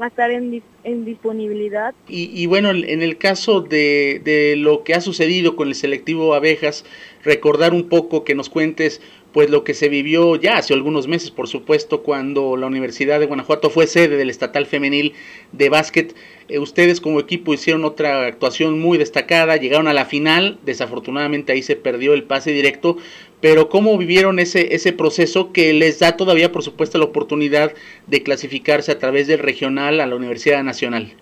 a 0.01 0.07
estar 0.07 0.31
en, 0.31 0.63
en 0.85 1.05
disponibilidad. 1.05 1.95
Y, 2.09 2.31
y, 2.35 2.47
bueno, 2.47 2.71
en 2.71 3.03
el 3.03 3.17
caso 3.19 3.61
de, 3.61 4.21
de 4.25 4.57
lo 4.57 4.85
que 4.85 4.95
ha 4.95 5.01
sucedido 5.01 5.57
con 5.57 5.69
el 5.69 5.75
selectivo 5.75 6.35
abejas, 6.35 6.85
recordar 7.25 7.73
un 7.73 7.89
poco 7.89 8.25
que 8.25 8.35
nos 8.35 8.51
cuentes 8.51 9.01
pues 9.37 9.51
lo 9.51 9.65
que 9.65 9.75
se 9.75 9.91
vivió 9.91 10.37
ya 10.37 10.57
hace 10.57 10.73
algunos 10.73 11.09
meses, 11.09 11.31
por 11.31 11.47
supuesto, 11.47 12.03
cuando 12.03 12.57
la 12.57 12.69
Universidad 12.69 13.21
de 13.21 13.27
Guanajuato 13.27 13.69
fue 13.69 13.87
sede 13.87 14.17
del 14.17 14.31
Estatal 14.31 14.65
Femenil 14.65 15.13
de 15.53 15.69
Básquet. 15.69 16.17
Eh, 16.49 16.59
ustedes 16.59 17.03
como 17.03 17.21
equipo 17.21 17.53
hicieron 17.53 17.85
otra 17.85 18.25
actuación 18.25 18.81
muy 18.81 18.97
destacada, 18.97 19.59
llegaron 19.59 19.89
a 19.89 19.93
la 19.93 20.07
final, 20.07 20.59
desafortunadamente 20.65 21.53
ahí 21.53 21.61
se 21.61 21.77
perdió 21.77 22.15
el 22.15 22.23
pase 22.23 22.53
directo, 22.53 22.97
pero 23.43 23.69
¿cómo 23.69 23.99
vivieron 23.99 24.39
ese, 24.39 24.75
ese 24.75 24.95
proceso 24.95 25.53
que 25.53 25.75
les 25.75 25.99
da 25.99 26.17
todavía, 26.17 26.51
por 26.51 26.63
supuesto, 26.63 26.97
la 26.97 27.05
oportunidad 27.05 27.75
de 28.07 28.23
clasificarse 28.23 28.91
a 28.91 28.99
través 28.99 29.27
del 29.27 29.41
regional 29.41 30.01
a 30.01 30.07
la 30.07 30.17
Universidad 30.17 30.65
Nacional? 30.65 31.13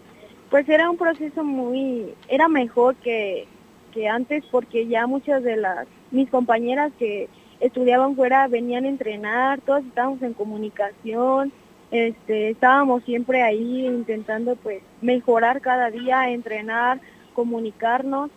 Pues 0.50 0.68
era 0.68 0.88
un 0.88 0.98
proceso 0.98 1.42
muy, 1.42 2.14
era 2.28 2.46
mejor 2.46 2.94
que, 2.94 3.48
que 3.92 4.06
antes 4.06 4.44
porque 4.52 4.86
ya 4.86 5.08
muchas 5.08 5.42
de 5.42 5.56
las, 5.56 5.88
mis 6.12 6.30
compañeras 6.30 6.92
que 6.96 7.28
estudiaban 7.66 8.14
fuera, 8.14 8.46
venían 8.48 8.84
a 8.84 8.88
entrenar, 8.88 9.60
todos 9.62 9.84
estábamos 9.84 10.22
en 10.22 10.34
comunicación, 10.34 11.52
este, 11.90 12.50
estábamos 12.50 13.04
siempre 13.04 13.42
ahí 13.42 13.86
intentando 13.86 14.56
pues 14.56 14.82
mejorar 15.00 15.60
cada 15.60 15.90
día, 15.90 16.30
entrenar, 16.30 17.00
comunicarnos 17.34 18.30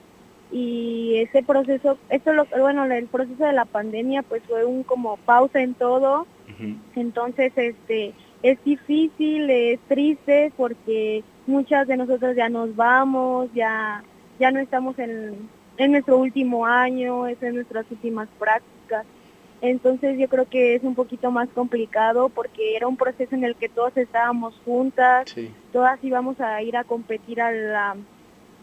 y 0.51 1.15
ese 1.17 1.43
proceso, 1.43 1.97
esto 2.09 2.31
lo, 2.33 2.45
bueno, 2.45 2.85
el 2.85 3.07
proceso 3.07 3.43
de 3.43 3.53
la 3.53 3.65
pandemia 3.65 4.23
pues 4.23 4.41
fue 4.47 4.63
un 4.63 4.83
como 4.83 5.17
pausa 5.17 5.59
en 5.59 5.73
todo, 5.73 6.25
entonces 6.95 7.51
este 7.55 8.13
es 8.43 8.63
difícil, 8.63 9.49
es 9.49 9.79
triste 9.87 10.53
porque 10.55 11.23
muchas 11.47 11.87
de 11.87 11.97
nosotros 11.97 12.35
ya 12.35 12.47
nos 12.47 12.75
vamos, 12.75 13.49
ya 13.53 14.03
ya 14.39 14.51
no 14.51 14.59
estamos 14.59 14.97
en, 14.99 15.49
en 15.77 15.91
nuestro 15.91 16.17
último 16.17 16.65
año, 16.65 17.27
es 17.27 17.41
en 17.41 17.55
nuestras 17.55 17.85
últimas 17.91 18.27
prácticas. 18.39 19.05
Entonces 19.61 20.19
yo 20.19 20.27
creo 20.27 20.47
que 20.47 20.75
es 20.75 20.83
un 20.83 20.93
poquito 20.93 21.31
más 21.31 21.49
complicado 21.49 22.29
porque 22.29 22.75
era 22.75 22.87
un 22.87 22.97
proceso 22.97 23.33
en 23.33 23.43
el 23.43 23.55
que 23.55 23.69
todos 23.69 23.95
estábamos 23.97 24.53
juntas, 24.65 25.33
todas 25.73 26.03
íbamos 26.03 26.39
a 26.39 26.61
ir 26.61 26.77
a 26.77 26.83
competir 26.83 27.41
a 27.41 27.51
la, 27.51 27.95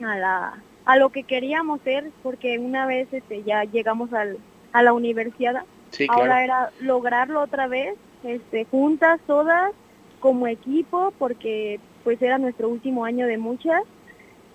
a 0.03 0.17
la 0.19 0.63
a 0.85 0.97
lo 0.99 1.09
que 1.09 1.23
queríamos 1.23 1.81
ser 1.81 2.11
porque 2.23 2.59
una 2.59 2.87
vez 2.87 3.09
este 3.13 3.43
ya 3.43 3.65
llegamos 3.65 4.13
al, 4.13 4.39
a 4.73 4.83
la 4.83 4.93
universidad, 4.93 5.65
ahora 6.09 6.45
era 6.45 6.71
lograrlo 6.81 7.41
otra 7.41 7.67
vez, 7.67 7.97
este 8.23 8.65
juntas 8.67 9.21
todas 9.27 9.73
como 10.21 10.47
equipo 10.47 11.13
porque 11.19 11.81
pues 12.05 12.21
era 12.21 12.39
nuestro 12.39 12.69
último 12.69 13.05
año 13.05 13.27
de 13.27 13.39
muchas 13.39 13.83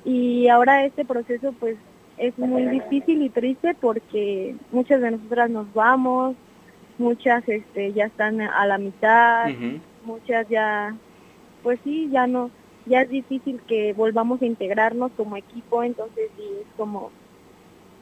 y 0.06 0.47
ahora 0.47 0.86
este 0.86 1.04
proceso 1.04 1.54
pues 1.60 1.78
es 2.19 2.38
muy 2.38 2.65
difícil 2.65 3.21
y 3.21 3.29
triste 3.29 3.75
porque 3.79 4.55
muchas 4.71 5.01
de 5.01 5.12
nosotras 5.12 5.49
nos 5.49 5.73
vamos, 5.73 6.36
muchas 6.97 7.47
este 7.47 7.93
ya 7.93 8.05
están 8.05 8.41
a 8.41 8.65
la 8.67 8.77
mitad, 8.77 9.47
muchas 10.03 10.47
ya 10.49 10.95
pues 11.63 11.79
sí, 11.84 12.10
ya 12.12 12.27
no 12.27 12.51
ya 12.86 13.01
es 13.01 13.10
difícil 13.10 13.62
que 13.67 13.93
volvamos 13.93 14.41
a 14.41 14.45
integrarnos 14.45 15.12
como 15.15 15.38
equipo, 15.38 15.84
entonces 15.84 16.29
sí 16.38 16.43
es 16.62 16.67
como 16.75 17.12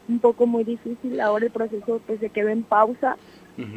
un 0.08 0.19
poco 0.19 0.47
muy 0.47 0.63
difícil 0.63 1.19
ahora 1.19 1.45
el 1.45 1.51
proceso 1.51 2.01
pues 2.08 2.19
se 2.19 2.30
quedó 2.30 2.49
en 2.49 2.63
pausa 2.63 3.17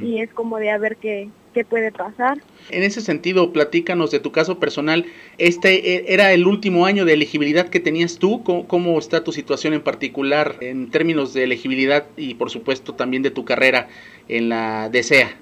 y 0.02 0.20
es 0.20 0.32
como 0.32 0.58
de 0.58 0.70
a 0.70 0.78
ver 0.78 0.96
qué, 0.96 1.30
qué 1.52 1.64
puede 1.64 1.92
pasar. 1.92 2.38
En 2.70 2.82
ese 2.82 3.00
sentido, 3.00 3.52
platícanos 3.52 4.10
de 4.10 4.20
tu 4.20 4.32
caso 4.32 4.58
personal. 4.58 5.06
¿Este 5.38 5.96
e, 5.96 6.14
era 6.14 6.32
el 6.32 6.46
último 6.46 6.86
año 6.86 7.04
de 7.04 7.14
elegibilidad 7.14 7.68
que 7.68 7.80
tenías 7.80 8.18
tú? 8.18 8.42
¿Cómo, 8.44 8.98
está 8.98 9.24
tu 9.24 9.32
situación 9.32 9.74
en 9.74 9.82
particular 9.82 10.56
en 10.60 10.90
términos 10.90 11.34
de 11.34 11.44
elegibilidad 11.44 12.06
y 12.16 12.34
por 12.34 12.50
supuesto 12.50 12.94
también 12.94 13.22
de 13.22 13.30
tu 13.30 13.44
carrera 13.44 13.88
en 14.28 14.48
la 14.48 14.88
DESEA? 14.88 15.36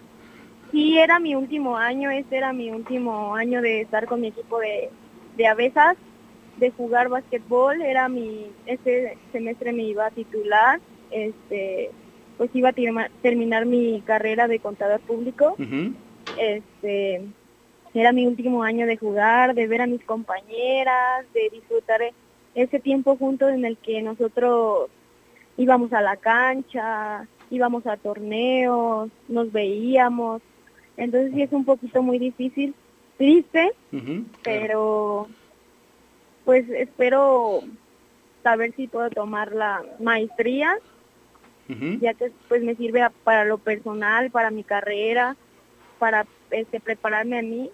Sí, 0.71 0.99
era 0.99 1.19
mi 1.19 1.35
último 1.35 1.77
año, 1.77 2.11
este 2.11 2.37
era 2.37 2.53
mi 2.53 2.71
último 2.71 3.35
año 3.35 3.63
de 3.63 3.83
estar 3.83 4.07
con 4.07 4.21
mi 4.21 4.29
equipo 4.29 4.59
de, 4.59 4.91
de 5.37 5.47
Avesas, 5.47 5.97
de 6.59 6.71
jugar 6.73 7.09
básquetbol, 7.09 7.81
era 7.81 8.09
mi, 8.09 8.47
este 8.67 9.17
semestre 9.33 9.73
me 9.73 9.85
iba 9.85 10.07
a 10.07 10.11
titular, 10.11 10.81
este, 11.11 11.91
pues 12.39 12.51
iba 12.55 12.71
a 12.71 13.09
terminar 13.21 13.67
mi 13.67 14.01
carrera 14.03 14.47
de 14.49 14.61
contador 14.61 15.01
público. 15.01 15.57
Este 16.39 17.21
era 17.93 18.13
mi 18.13 18.27
último 18.27 18.63
año 18.63 18.87
de 18.87 18.97
jugar, 18.97 19.55
de 19.55 19.67
ver 19.67 19.83
a 19.83 19.87
mis 19.87 20.05
compañeras, 20.05 21.27
de 21.35 21.51
disfrutar 21.51 22.01
ese 22.55 22.79
tiempo 22.79 23.17
juntos 23.17 23.51
en 23.51 23.65
el 23.65 23.77
que 23.77 24.01
nosotros 24.03 24.89
íbamos 25.57 25.93
a 25.93 26.01
la 26.01 26.17
cancha, 26.17 27.27
íbamos 27.51 27.87
a 27.87 27.97
torneos, 27.97 29.11
nos 29.27 29.51
veíamos. 29.51 30.41
Entonces 30.97 31.33
sí 31.35 31.43
es 31.43 31.53
un 31.53 31.65
poquito 31.65 32.03
muy 32.03 32.21
difícil, 32.21 32.73
triste, 33.17 33.73
pero 34.45 35.27
pues 36.45 36.69
espero 36.71 37.63
saber 38.45 38.73
si 38.77 38.87
puedo 38.87 39.11
tomar 39.11 39.53
la 39.53 39.83
maestría 39.99 40.79
ya 42.01 42.15
que 42.15 42.33
pues 42.49 42.63
me 42.63 42.75
sirve 42.77 43.07
para 43.25 43.45
lo 43.45 43.59
personal, 43.59 44.31
para 44.31 44.51
mi 44.51 44.65
carrera, 44.65 45.37
para 45.99 46.27
este, 46.51 46.81
prepararme 46.81 47.39
a 47.39 47.43
mí, 47.43 47.71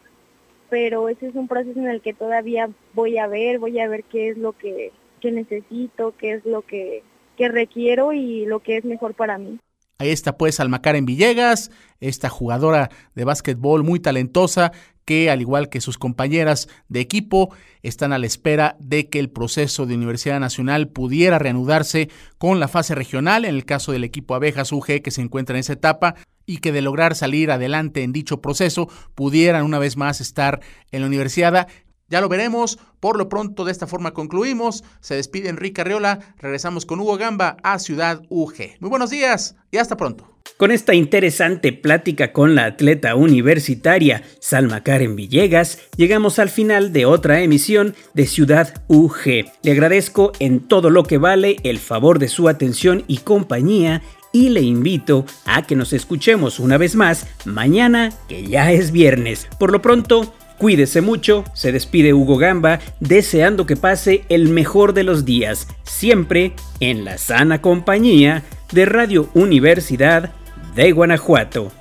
pero 0.68 1.08
ese 1.08 1.28
es 1.28 1.34
un 1.34 1.46
proceso 1.46 1.78
en 1.78 1.88
el 1.88 2.00
que 2.00 2.14
todavía 2.14 2.68
voy 2.94 3.18
a 3.18 3.26
ver, 3.26 3.58
voy 3.58 3.78
a 3.78 3.88
ver 3.88 4.04
qué 4.04 4.30
es 4.30 4.38
lo 4.38 4.52
que, 4.52 4.92
que 5.20 5.30
necesito, 5.30 6.14
qué 6.18 6.32
es 6.34 6.44
lo 6.44 6.62
que, 6.62 7.02
que 7.36 7.48
requiero 7.48 8.12
y 8.12 8.46
lo 8.46 8.60
que 8.60 8.76
es 8.78 8.84
mejor 8.84 9.14
para 9.14 9.38
mí. 9.38 9.58
Ahí 9.98 10.10
está 10.10 10.36
pues 10.36 10.58
en 10.58 11.06
Villegas, 11.06 11.70
esta 12.00 12.28
jugadora 12.28 12.90
de 13.14 13.24
básquetbol 13.24 13.84
muy 13.84 14.00
talentosa 14.00 14.72
que 15.04 15.30
al 15.30 15.40
igual 15.40 15.68
que 15.68 15.80
sus 15.80 15.98
compañeras 15.98 16.68
de 16.88 17.00
equipo 17.00 17.54
están 17.82 18.12
a 18.12 18.18
la 18.18 18.26
espera 18.26 18.76
de 18.78 19.08
que 19.08 19.18
el 19.18 19.30
proceso 19.30 19.86
de 19.86 19.94
Universidad 19.94 20.40
Nacional 20.40 20.88
pudiera 20.88 21.38
reanudarse 21.38 22.08
con 22.38 22.60
la 22.60 22.68
fase 22.68 22.94
regional, 22.94 23.44
en 23.44 23.54
el 23.54 23.64
caso 23.64 23.92
del 23.92 24.04
equipo 24.04 24.34
Abejas 24.34 24.72
UG 24.72 25.02
que 25.02 25.10
se 25.10 25.22
encuentra 25.22 25.56
en 25.56 25.60
esa 25.60 25.74
etapa, 25.74 26.14
y 26.46 26.58
que 26.58 26.72
de 26.72 26.82
lograr 26.82 27.14
salir 27.14 27.50
adelante 27.50 28.02
en 28.02 28.12
dicho 28.12 28.40
proceso 28.40 28.88
pudieran 29.14 29.64
una 29.64 29.78
vez 29.78 29.96
más 29.96 30.20
estar 30.20 30.60
en 30.90 31.00
la 31.00 31.06
universidad. 31.06 31.68
Ya 32.08 32.20
lo 32.20 32.28
veremos. 32.28 32.78
Por 33.00 33.18
lo 33.18 33.28
pronto, 33.28 33.64
de 33.64 33.72
esta 33.72 33.86
forma 33.86 34.12
concluimos. 34.12 34.84
Se 35.00 35.14
despide 35.14 35.48
Enrique 35.48 35.80
Arriola. 35.80 36.20
Regresamos 36.38 36.86
con 36.86 37.00
Hugo 37.00 37.16
Gamba 37.16 37.56
a 37.62 37.78
Ciudad 37.78 38.22
UG. 38.28 38.78
Muy 38.80 38.90
buenos 38.90 39.10
días 39.10 39.56
y 39.70 39.78
hasta 39.78 39.96
pronto. 39.96 40.34
Con 40.56 40.70
esta 40.70 40.94
interesante 40.94 41.72
plática 41.72 42.32
con 42.32 42.54
la 42.54 42.66
atleta 42.66 43.16
universitaria 43.16 44.22
Salma 44.40 44.82
Karen 44.82 45.16
Villegas, 45.16 45.80
llegamos 45.96 46.38
al 46.38 46.48
final 46.48 46.92
de 46.92 47.06
otra 47.06 47.40
emisión 47.40 47.94
de 48.12 48.26
Ciudad 48.26 48.84
UG. 48.86 49.46
Le 49.62 49.72
agradezco 49.72 50.32
en 50.38 50.60
todo 50.60 50.90
lo 50.90 51.02
que 51.02 51.18
vale 51.18 51.56
el 51.64 51.78
favor 51.78 52.18
de 52.18 52.28
su 52.28 52.48
atención 52.48 53.04
y 53.08 53.18
compañía 53.18 54.02
y 54.32 54.50
le 54.50 54.60
invito 54.60 55.24
a 55.44 55.62
que 55.62 55.76
nos 55.76 55.92
escuchemos 55.92 56.60
una 56.60 56.76
vez 56.76 56.94
más 56.94 57.26
mañana 57.44 58.12
que 58.28 58.46
ya 58.46 58.70
es 58.70 58.92
viernes. 58.92 59.48
Por 59.58 59.72
lo 59.72 59.80
pronto, 59.80 60.34
Cuídese 60.58 61.00
mucho, 61.00 61.44
se 61.52 61.72
despide 61.72 62.14
Hugo 62.14 62.36
Gamba, 62.36 62.80
deseando 63.00 63.66
que 63.66 63.76
pase 63.76 64.24
el 64.28 64.48
mejor 64.48 64.94
de 64.94 65.04
los 65.04 65.24
días, 65.24 65.66
siempre 65.82 66.54
en 66.80 67.04
la 67.04 67.18
sana 67.18 67.60
compañía 67.60 68.44
de 68.72 68.86
Radio 68.86 69.28
Universidad 69.34 70.30
de 70.74 70.92
Guanajuato. 70.92 71.72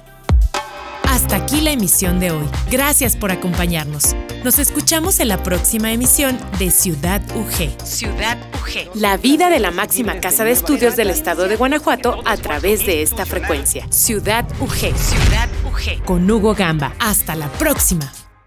Hasta 1.03 1.36
aquí 1.36 1.62
la 1.62 1.71
emisión 1.71 2.19
de 2.19 2.31
hoy. 2.31 2.45
Gracias 2.71 3.15
por 3.15 3.31
acompañarnos. 3.31 4.15
Nos 4.43 4.57
escuchamos 4.57 5.19
en 5.19 5.27
la 5.27 5.43
próxima 5.43 5.91
emisión 5.93 6.38
de 6.57 6.71
Ciudad 6.71 7.21
UG. 7.36 7.86
Ciudad 7.86 8.38
UG. 8.55 8.99
La 8.99 9.17
vida 9.17 9.51
de 9.51 9.59
la 9.59 9.69
máxima 9.69 10.19
casa 10.19 10.43
de 10.43 10.51
estudios 10.51 10.95
del 10.95 11.12
estado 11.12 11.47
de 11.47 11.55
Guanajuato 11.55 12.19
a 12.25 12.36
través 12.38 12.86
de 12.86 13.03
esta 13.03 13.27
frecuencia. 13.27 13.86
Ciudad 13.91 14.45
UG. 14.59 14.97
Ciudad 14.97 15.49
UG. 15.65 16.03
Con 16.03 16.29
Hugo 16.29 16.55
Gamba. 16.55 16.93
Hasta 16.99 17.36
la 17.36 17.47
próxima. 17.47 18.12